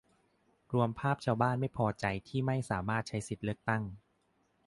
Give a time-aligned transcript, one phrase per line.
[0.71, 3.83] รวบภาพชาวบ้านไม่พอใจที่ไม่สามารถใช้สิทธิเลือกตั้ง